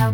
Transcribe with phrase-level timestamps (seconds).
[0.00, 0.06] Yo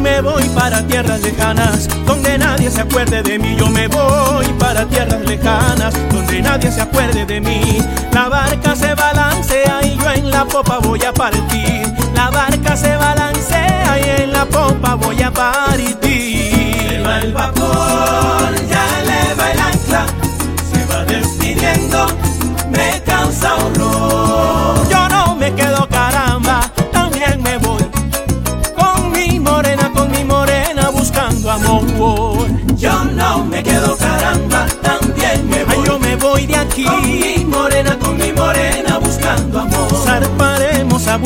[0.00, 3.56] me voy para tierras lejanas, donde nadie se acuerde de mí.
[3.58, 7.78] Yo me voy para tierras lejanas, donde nadie se acuerde de mí.
[8.12, 11.92] La barca se balancea y yo en la popa voy a partir.
[12.14, 13.41] La barca se balancea
[14.50, 15.98] la voy a partir.
[16.02, 20.06] Se va el vapor, ya eleva el ancla,
[20.72, 22.06] se va despidiendo,
[22.70, 24.88] me causa horror.
[24.90, 26.60] Yo no me quedo caramba,
[26.92, 27.84] también me voy
[28.74, 32.46] con mi morena, con mi morena buscando amor.
[32.76, 35.86] Yo no me quedo caramba, también me Ay, voy.
[35.86, 36.84] yo me voy de aquí.
[36.84, 39.88] Con mi morena, con mi morena buscando amor.
[40.04, 41.18] Zarparemos a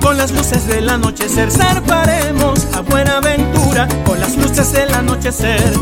[0.00, 1.50] Con las luces del anochecer.
[1.50, 5.72] Zarparemos a Buenaventura con las luces del anochecer.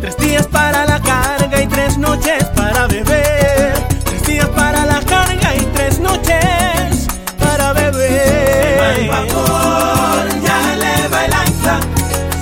[0.00, 3.74] Tres días para la carga y tres noches para beber.
[4.04, 9.08] Tres días para la carga y tres noches para va el beber.
[9.08, 11.80] vapor, ya eleva el ancla,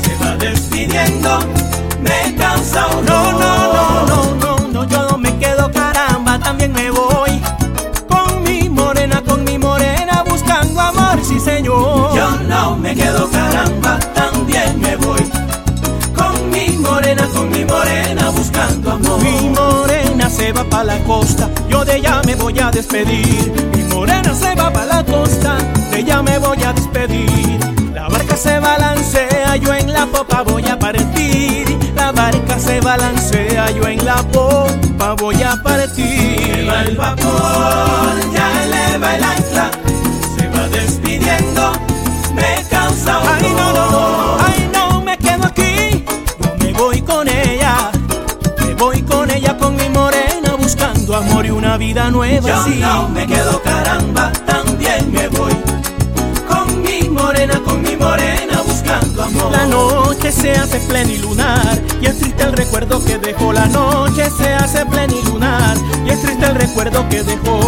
[0.02, 1.38] se va despidiendo,
[2.02, 3.04] me causa horror.
[3.04, 3.59] No,
[11.30, 12.14] sí señor.
[12.16, 15.20] Yo no me quedo caramba, también me voy.
[16.14, 19.22] Con mi morena, con mi morena buscando amor.
[19.22, 23.52] Mi morena se va pa' la costa, yo de ella me voy a despedir.
[23.76, 25.56] Mi morena se va pa' la costa,
[25.90, 27.58] de ella me voy a despedir.
[27.94, 31.78] La barca se balancea, yo en la popa voy a partir.
[31.94, 36.68] La barca se balancea, yo en la popa voy a Se partir.
[36.68, 37.69] va el vapor,
[48.90, 52.48] voy con ella, con mi morena, buscando amor y una vida nueva.
[52.48, 52.80] Yo sí.
[52.80, 55.52] no me quedo caramba, también me voy.
[56.48, 59.52] Con mi morena, con mi morena buscando amor.
[59.52, 63.52] La noche se hace plenilunar y es triste el recuerdo que dejó.
[63.52, 67.60] La noche se hace plenilunar y es triste el recuerdo que dejó.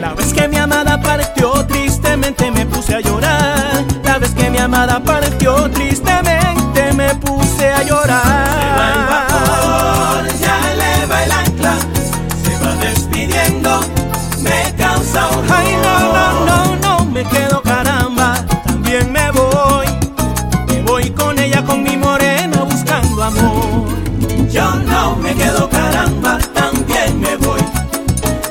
[0.00, 3.84] La vez que mi amada partió, tristemente me puse a llorar.
[4.02, 8.43] La vez que mi amada partió, tristemente me puse a Se
[17.24, 19.86] me quedo caramba, también me voy.
[20.68, 23.84] Me voy con ella, con mi morena, buscando amor.
[24.50, 27.60] Yo no me quedo caramba, también me voy.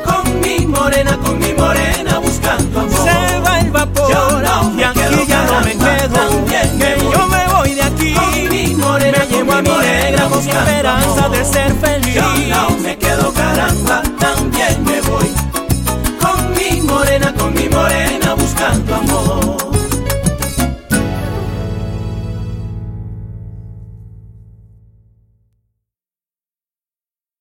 [0.05, 2.99] Con mi morena, con mi morena buscando amor.
[3.09, 6.13] Se va el vapor, Yo no me y aquí quedo ya no me caramba, quedo.
[6.13, 7.13] también me Que voy.
[7.13, 8.13] yo me voy de aquí.
[8.13, 11.37] Con mi morena, me con llevo a mi negra con buscando esperanza amor.
[11.37, 12.13] de ser feliz.
[12.15, 12.73] Yo no